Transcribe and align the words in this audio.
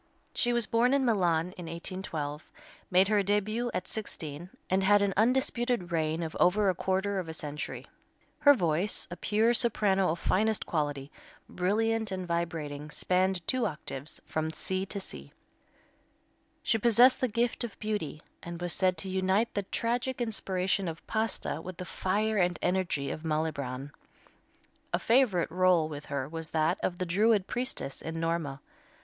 She 0.33 0.51
was 0.51 0.65
born 0.65 0.95
in 0.95 1.05
Milan 1.05 1.51
in 1.59 1.67
1812, 1.67 2.49
made 2.89 3.07
her 3.07 3.21
début 3.21 3.69
at 3.71 3.87
sixteen, 3.87 4.49
and 4.67 4.81
had 4.83 5.03
an 5.03 5.13
undisputed 5.15 5.91
reign 5.91 6.23
of 6.23 6.35
over 6.39 6.69
a 6.69 6.73
quarter 6.73 7.19
of 7.19 7.29
a 7.29 7.35
century. 7.35 7.85
Her 8.39 8.55
voice, 8.55 9.07
a 9.11 9.15
pure 9.15 9.53
soprano 9.53 10.09
of 10.09 10.17
finest 10.17 10.65
quality, 10.65 11.11
brilliant 11.47 12.11
and 12.11 12.25
vibrating, 12.27 12.89
spanned 12.89 13.45
two 13.47 13.67
octaves, 13.67 14.19
from 14.25 14.49
C 14.51 14.87
to 14.87 14.99
C. 14.99 15.33
She 16.63 16.79
possessed 16.79 17.21
the 17.21 17.27
gift 17.27 17.63
of 17.63 17.77
beauty, 17.77 18.23
and 18.41 18.59
was 18.59 18.73
said 18.73 18.97
to 18.97 19.07
unite 19.07 19.53
the 19.53 19.61
tragic 19.69 20.19
inspiration 20.19 20.87
of 20.87 21.05
Pasta 21.05 21.61
with 21.61 21.77
the 21.77 21.85
fire 21.85 22.37
and 22.39 22.57
energy 22.63 23.11
of 23.11 23.21
Malibran. 23.23 23.91
A 24.93 24.97
favorite 24.97 25.51
rôle 25.51 25.87
with 25.87 26.07
her 26.07 26.27
was 26.27 26.49
that 26.49 26.79
of 26.81 26.97
the 26.97 27.05
Druid 27.05 27.45
priestess 27.45 28.01
in 28.01 28.19
"Norma." 28.19 28.61